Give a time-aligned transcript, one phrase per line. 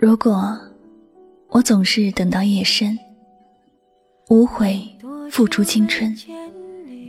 [0.00, 0.56] 如果
[1.48, 2.96] 我总是等到夜深，
[4.30, 4.80] 无悔
[5.28, 6.16] 付出青春，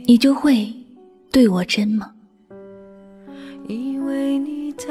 [0.06, 0.74] 你就会
[1.30, 2.12] 对我真吗？
[3.68, 4.88] 以为你在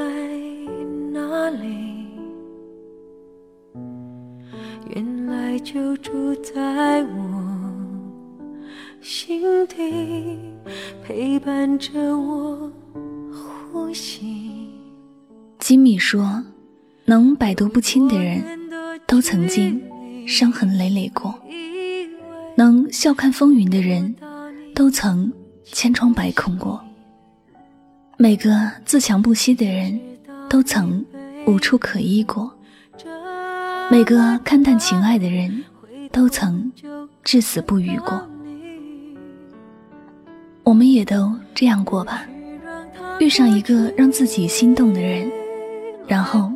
[1.12, 2.06] 哪里，
[4.94, 7.44] 原来就住在我
[9.02, 10.38] 心底，
[11.04, 12.72] 陪伴着我
[13.70, 14.70] 呼吸。
[15.58, 16.42] 吉米说。
[17.06, 18.42] 能百毒不侵的人，
[19.06, 19.82] 都曾经
[20.28, 21.32] 伤痕累累过；
[22.56, 24.14] 能笑看风云的人，
[24.74, 25.32] 都曾
[25.64, 26.80] 千疮百孔过。
[28.16, 29.98] 每个自强不息的人，
[30.48, 31.04] 都曾
[31.46, 32.48] 无处可依过；
[33.90, 35.64] 每个看淡情爱的人，
[36.12, 36.70] 都曾
[37.24, 38.24] 至死不渝过。
[40.62, 42.24] 我们也都这样过吧？
[43.18, 45.28] 遇上一个让自己心动的人，
[46.06, 46.52] 然后。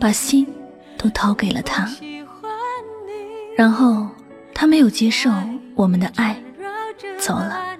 [0.00, 0.46] 把心
[0.96, 1.86] 都掏给了他，
[3.54, 4.08] 然后
[4.54, 5.30] 他没有接受
[5.74, 6.42] 我们的爱，
[7.18, 7.76] 走了。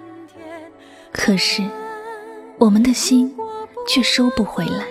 [1.11, 1.63] 可是
[2.59, 3.35] 我们的心
[3.87, 4.85] 却收不回来，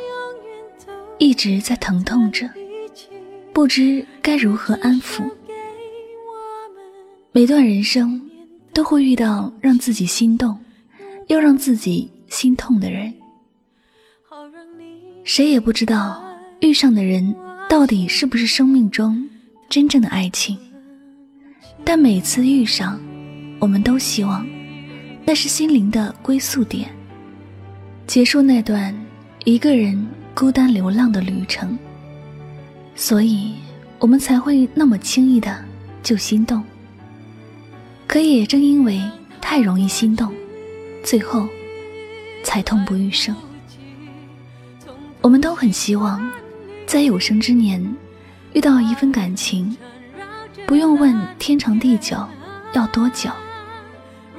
[1.18, 2.50] 一直在疼痛着，
[3.52, 5.22] 不知该如何安抚。
[7.30, 8.20] 每段人生
[8.72, 10.58] 都会遇到让自己心动，
[11.28, 13.14] 又让自己心痛的人，
[15.22, 16.26] 谁也不知道。
[16.60, 17.34] 遇上的人
[17.70, 19.26] 到底是不是生命中
[19.70, 20.58] 真正的爱情？
[21.84, 23.00] 但每次遇上，
[23.58, 24.46] 我们都希望
[25.24, 26.90] 那是心灵的归宿点，
[28.06, 28.94] 结束那段
[29.44, 31.78] 一个人孤单流浪的旅程。
[32.94, 33.54] 所以，
[33.98, 35.64] 我们才会那么轻易的
[36.02, 36.62] 就心动。
[38.06, 39.00] 可也正因为
[39.40, 40.30] 太容易心动，
[41.02, 41.48] 最后
[42.42, 43.34] 才痛不欲生。
[45.22, 46.20] 我们都很希望。
[46.90, 47.80] 在有生之年，
[48.52, 49.76] 遇到一份感情，
[50.66, 52.16] 不用问天长地久
[52.72, 53.30] 要多久，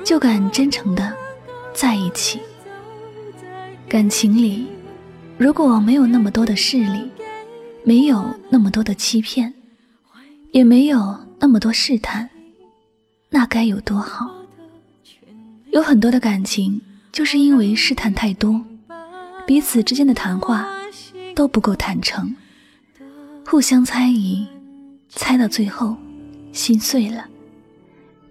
[0.04, 1.16] 就敢真诚的
[1.74, 2.42] 在一起。
[3.88, 4.68] 感情里，
[5.38, 7.10] 如果没有那么多的势力，
[7.86, 9.54] 没有那么多的欺骗，
[10.52, 12.30] 也没有那么多试探，
[13.30, 14.30] 那该有多好？
[15.72, 16.82] 有很多的感情，
[17.14, 18.62] 就是因为试探太多，
[19.48, 20.68] 彼此之间的谈话
[21.34, 22.36] 都不够坦诚。
[23.52, 24.48] 互相猜疑，
[25.10, 25.98] 猜到最后，
[26.54, 27.28] 心碎了，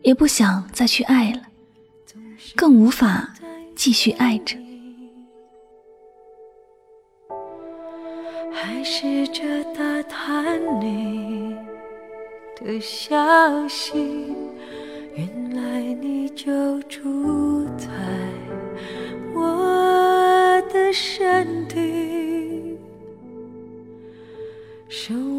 [0.00, 1.42] 也不想再去爱了，
[2.56, 3.34] 更无法
[3.76, 4.56] 继续爱着。
[8.50, 9.42] 还试着
[9.75, 11.54] 打探你
[12.56, 14.34] 的消息，
[15.14, 17.87] 原来你就住在
[19.34, 22.39] 我的身体。
[24.90, 25.29] 守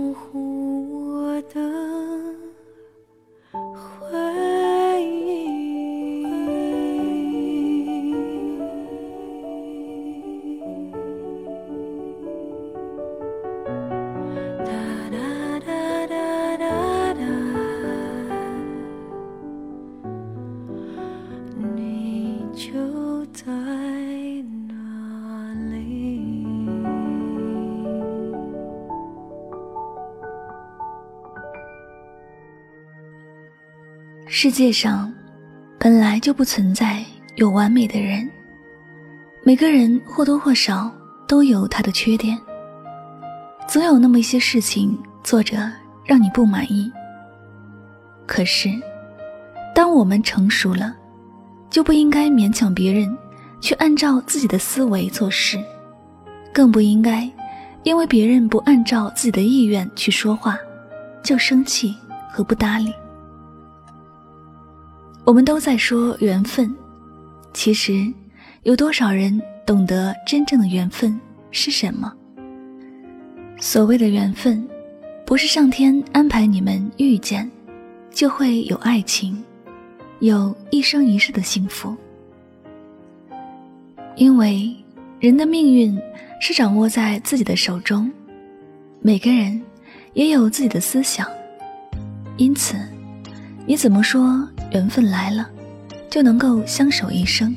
[34.44, 35.14] 世界上
[35.78, 37.06] 本来就不存在
[37.36, 38.28] 有完美的人，
[39.44, 40.92] 每个人或多或少
[41.28, 42.36] 都有他的缺点，
[43.68, 45.72] 总有那么一些事情做着
[46.04, 46.92] 让你不满意。
[48.26, 48.68] 可是，
[49.76, 50.92] 当我们成熟了，
[51.70, 53.16] 就不应该勉强别人
[53.60, 55.64] 去按照自己的思维做事，
[56.52, 57.30] 更不应该
[57.84, 60.58] 因为别人不按照自己的意愿去说话，
[61.24, 61.96] 就生气
[62.32, 62.92] 和不搭理。
[65.23, 66.73] 我们都在说缘分，
[67.53, 68.12] 其实
[68.63, 71.19] 有多少人懂得真正的缘分
[71.51, 72.12] 是什么？
[73.59, 74.68] 所谓的缘分，
[75.25, 77.50] 不是上天安排你们遇见，
[78.09, 79.41] 就会有爱情，
[80.19, 81.95] 有一生一世的幸福。
[84.15, 84.75] 因为
[85.19, 85.97] 人的命运
[86.41, 88.12] 是掌握在自己的手中，
[89.01, 89.62] 每个人
[90.13, 91.25] 也有自己的思想，
[92.38, 92.75] 因此，
[93.71, 95.50] 你怎么说缘分来了，
[96.09, 97.56] 就能够相守一生？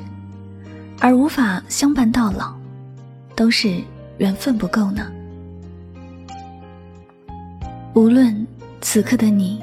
[1.00, 2.55] 而无法相伴到老，
[3.34, 3.82] 都是
[4.19, 5.11] 缘分不够呢。
[7.94, 8.46] 无论
[8.81, 9.61] 此刻的你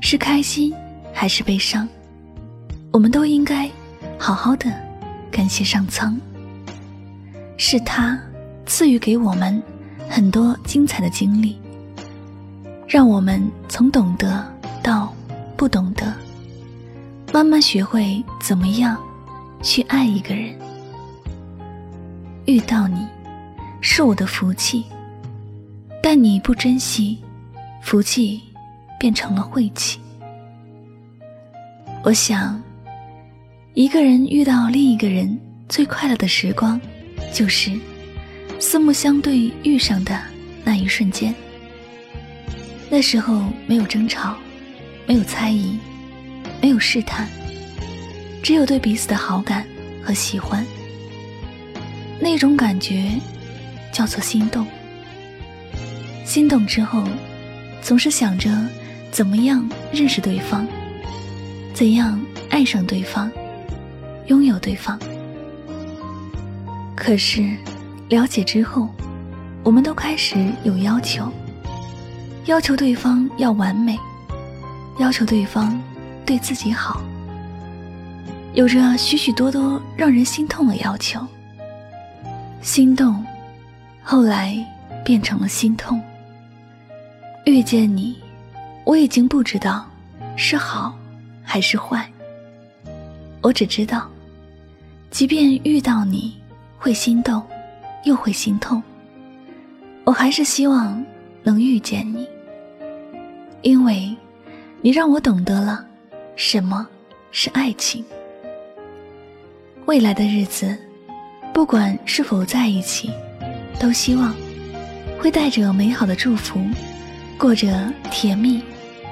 [0.00, 0.72] 是开心
[1.12, 1.86] 还是悲伤，
[2.90, 3.70] 我们都应该
[4.18, 4.72] 好好的
[5.30, 6.18] 感谢上苍。
[7.58, 8.18] 是他
[8.64, 9.62] 赐予给我们
[10.08, 11.58] 很多精彩的经历，
[12.88, 14.42] 让我们从懂得
[14.82, 15.12] 到
[15.62, 16.12] 不懂得，
[17.32, 19.00] 慢慢学会怎么样
[19.62, 20.52] 去爱一个人。
[22.46, 23.06] 遇到你，
[23.80, 24.84] 是我的福气，
[26.02, 27.16] 但你不珍惜，
[27.80, 28.40] 福气
[28.98, 30.00] 变成了晦气。
[32.02, 32.60] 我想，
[33.74, 35.38] 一个人遇到另一个人
[35.68, 36.80] 最快乐的时光，
[37.32, 37.70] 就是
[38.58, 40.20] 四目相对遇上的
[40.64, 41.32] 那一瞬间。
[42.90, 44.36] 那时候没有争吵，
[45.12, 45.78] 没有猜疑，
[46.62, 47.28] 没有试探，
[48.42, 49.62] 只有对彼此的好感
[50.02, 50.64] 和喜欢。
[52.18, 53.10] 那种感觉
[53.92, 54.66] 叫做心动。
[56.24, 57.04] 心动之后，
[57.82, 58.50] 总是想着
[59.10, 60.66] 怎么样认识对方，
[61.74, 62.18] 怎样
[62.48, 63.30] 爱上对方，
[64.28, 64.98] 拥有对方。
[66.96, 67.54] 可是
[68.08, 68.88] 了解之后，
[69.62, 71.30] 我们都开始有要求，
[72.46, 73.94] 要求对方要完美，
[74.98, 75.80] 要求对方
[76.24, 77.02] 对自己好，
[78.54, 81.20] 有着许许多多让人心痛的要求。
[82.60, 83.24] 心动，
[84.02, 84.56] 后来
[85.04, 86.00] 变成了心痛。
[87.44, 88.16] 遇见你，
[88.84, 89.84] 我已经不知道
[90.36, 90.96] 是好
[91.42, 92.08] 还是坏。
[93.40, 94.08] 我只知道，
[95.10, 96.40] 即便遇到你
[96.78, 97.42] 会心动，
[98.04, 98.80] 又会心痛，
[100.04, 101.04] 我还是希望
[101.42, 102.28] 能遇见你，
[103.62, 104.14] 因为
[104.84, 105.86] 你让我懂得了
[106.34, 106.86] 什么
[107.30, 108.04] 是爱情。
[109.86, 110.76] 未来的日子。
[111.54, 113.10] 不管是否在一起，
[113.78, 114.34] 都希望
[115.20, 116.58] 会带着美好的祝福，
[117.36, 118.62] 过着甜蜜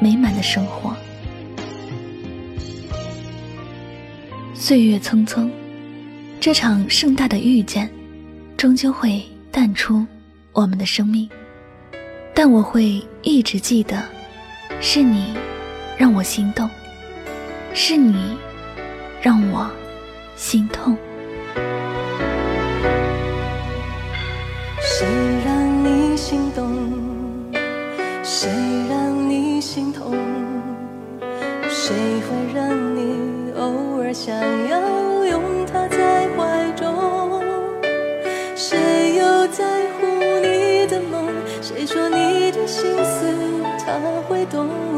[0.01, 0.97] 美满的生活。
[4.55, 5.51] 岁月匆匆，
[6.41, 7.91] 这场盛大的遇见，
[8.57, 10.07] 终究会淡出
[10.53, 11.29] 我们的生命。
[12.35, 14.03] 但我会一直记得，
[14.81, 15.35] 是你
[16.01, 16.67] 让我心动，
[17.75, 18.39] 是你
[19.21, 19.71] 让我
[20.35, 20.97] 心痛。
[24.81, 25.07] 谁
[25.45, 26.73] 让你心动？
[28.23, 28.49] 谁
[28.89, 30.17] 让你心痛？
[31.69, 34.35] 谁会让你偶尔想
[34.69, 34.81] 要
[35.27, 37.43] 拥他在怀中？
[38.57, 39.67] 谁又在
[39.99, 40.07] 乎
[40.41, 41.29] 你的梦？
[41.61, 43.35] 谁说你的心思
[43.85, 44.90] 他会懂？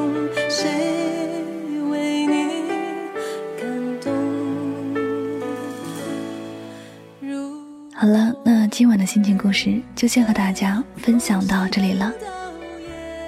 [8.72, 12.10] 今晚的心情故事就先和大家分享到这里了。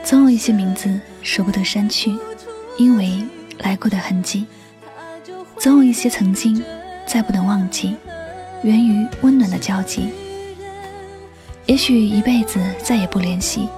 [0.02, 2.16] 总有一些名字舍不得删去，
[2.78, 3.22] 因为
[3.58, 4.46] 来过的痕迹；
[5.58, 6.64] 总有一些曾经
[7.06, 7.94] 再不能忘记，
[8.62, 10.08] 源于温暖的交集。
[11.66, 13.68] 也许一辈子再也不联系，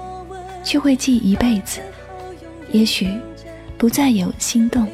[0.62, 1.80] 却会记一辈子；
[2.70, 3.11] 也许
[3.76, 4.87] 不再有心动，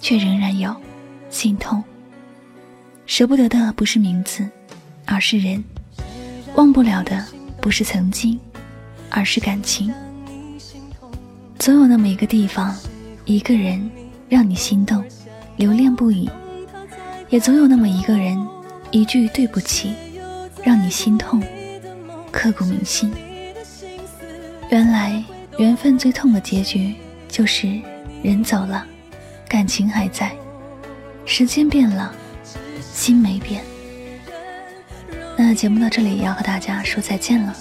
[0.00, 0.74] 却仍然有
[1.30, 1.80] 心痛。
[3.06, 4.44] 舍不得的不是名字。
[5.04, 5.62] 而是人
[6.54, 7.24] 忘不了的，
[7.60, 8.38] 不是曾经，
[9.08, 9.92] 而是感情。
[11.58, 12.76] 总有那么一个地方，
[13.24, 13.90] 一个人
[14.28, 15.02] 让你心动，
[15.56, 16.28] 留恋不已；
[17.30, 18.38] 也总有那么一个人，
[18.90, 19.94] 一句对不起，
[20.62, 21.42] 让你心痛，
[22.30, 23.10] 刻骨铭心。
[24.70, 25.22] 原来
[25.58, 26.94] 缘分最痛的结局，
[27.28, 27.80] 就是
[28.22, 28.84] 人走了，
[29.48, 30.28] 感情还在；
[31.24, 32.14] 时间变了，
[32.92, 33.62] 心没变。
[35.36, 37.54] 那节目到这里也要和大家说再见了，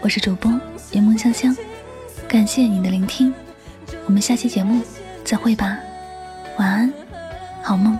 [0.00, 0.50] 我是主播
[0.90, 1.56] 柠檬香香，
[2.28, 3.32] 感谢你的聆听，
[4.06, 4.82] 我们下期节目
[5.24, 5.78] 再会吧，
[6.58, 6.92] 晚安，
[7.62, 7.98] 好梦。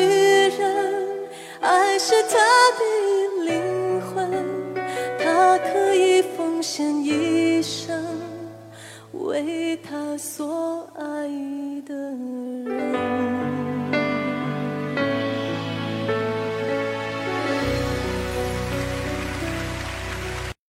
[0.00, 1.28] 女人
[1.60, 2.38] 爱是她
[2.78, 4.30] 的灵魂
[5.18, 8.02] 她可以奉献一生
[9.12, 11.04] 为她所爱
[11.86, 11.94] 的
[12.64, 13.39] 人。